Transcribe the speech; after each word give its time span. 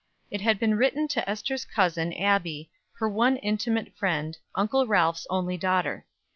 It 0.31 0.41
had 0.41 0.57
been 0.57 0.73
written 0.73 1.07
to 1.09 1.29
Ester's 1.29 1.63
cousin, 1.63 2.11
Abbie, 2.13 2.71
her 2.93 3.07
one 3.07 3.37
intimate 3.37 3.95
friend, 3.95 4.35
Uncle 4.55 4.87
Ralph's 4.87 5.27
only 5.29 5.57
daughter. 5.57 6.07